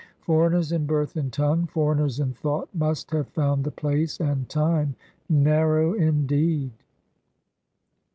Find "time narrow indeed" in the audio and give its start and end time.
4.49-6.71